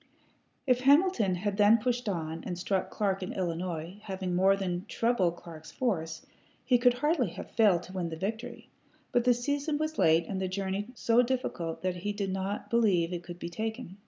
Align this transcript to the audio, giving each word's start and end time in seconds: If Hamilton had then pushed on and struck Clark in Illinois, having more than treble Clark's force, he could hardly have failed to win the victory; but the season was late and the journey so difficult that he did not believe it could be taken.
If 0.65 0.79
Hamilton 0.79 1.35
had 1.35 1.57
then 1.57 1.77
pushed 1.77 2.09
on 2.09 2.43
and 2.43 2.57
struck 2.57 2.89
Clark 2.89 3.21
in 3.21 3.33
Illinois, 3.33 3.99
having 4.05 4.33
more 4.33 4.55
than 4.55 4.85
treble 4.87 5.31
Clark's 5.33 5.69
force, 5.69 6.25
he 6.65 6.79
could 6.79 6.95
hardly 6.95 7.29
have 7.33 7.51
failed 7.51 7.83
to 7.83 7.93
win 7.93 8.09
the 8.09 8.15
victory; 8.15 8.69
but 9.11 9.25
the 9.25 9.35
season 9.35 9.77
was 9.77 9.99
late 9.99 10.25
and 10.27 10.41
the 10.41 10.47
journey 10.47 10.87
so 10.95 11.21
difficult 11.21 11.83
that 11.83 11.97
he 11.97 12.13
did 12.13 12.31
not 12.33 12.71
believe 12.71 13.13
it 13.13 13.21
could 13.21 13.37
be 13.37 13.49
taken. 13.49 13.99